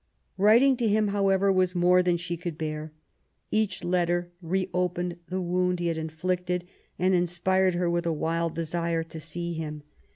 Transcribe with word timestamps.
^' 0.01 0.03
Writing 0.35 0.75
to 0.75 0.87
him, 0.87 1.09
however, 1.09 1.51
was 1.53 1.75
more 1.75 2.01
than 2.01 2.17
she 2.17 2.35
could 2.35 2.57
bear. 2.57 2.91
Each 3.51 3.83
letter 3.83 4.31
reopened 4.41 5.17
the 5.29 5.39
wound 5.41 5.79
he 5.79 5.89
had 5.89 5.97
inflicted, 5.99 6.65
and 6.97 7.13
inspired 7.13 7.75
her 7.75 7.87
with 7.87 8.07
a 8.07 8.11
wild 8.11 8.55
desire 8.55 9.03
to 9.03 9.19
see 9.19 9.53
him. 9.53 9.83